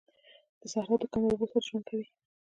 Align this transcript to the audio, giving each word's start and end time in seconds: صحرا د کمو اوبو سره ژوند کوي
صحرا 0.71 0.95
د 1.01 1.03
کمو 1.11 1.27
اوبو 1.31 1.45
سره 1.51 1.65
ژوند 1.67 1.83
کوي 1.89 2.05